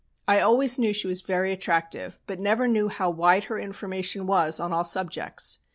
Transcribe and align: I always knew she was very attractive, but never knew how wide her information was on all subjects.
I 0.27 0.39
always 0.39 0.79
knew 0.79 0.93
she 0.93 1.05
was 1.07 1.21
very 1.21 1.51
attractive, 1.51 2.17
but 2.25 2.39
never 2.39 2.67
knew 2.67 2.87
how 2.89 3.11
wide 3.11 3.43
her 3.43 3.59
information 3.59 4.25
was 4.25 4.59
on 4.59 4.73
all 4.73 4.83
subjects. 4.83 5.59